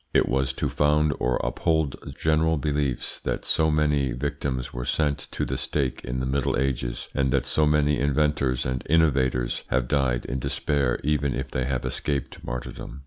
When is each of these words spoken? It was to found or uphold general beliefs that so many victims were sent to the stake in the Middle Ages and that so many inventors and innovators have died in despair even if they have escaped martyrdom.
It 0.15 0.27
was 0.27 0.51
to 0.53 0.67
found 0.67 1.13
or 1.19 1.39
uphold 1.43 1.95
general 2.17 2.57
beliefs 2.57 3.19
that 3.19 3.45
so 3.45 3.69
many 3.69 4.13
victims 4.13 4.73
were 4.73 4.83
sent 4.83 5.27
to 5.29 5.45
the 5.45 5.57
stake 5.57 6.01
in 6.03 6.17
the 6.19 6.25
Middle 6.25 6.57
Ages 6.57 7.07
and 7.13 7.29
that 7.31 7.45
so 7.45 7.67
many 7.67 7.99
inventors 7.99 8.65
and 8.65 8.83
innovators 8.89 9.63
have 9.67 9.87
died 9.87 10.25
in 10.25 10.39
despair 10.39 10.99
even 11.03 11.35
if 11.35 11.51
they 11.51 11.65
have 11.65 11.85
escaped 11.85 12.43
martyrdom. 12.43 12.99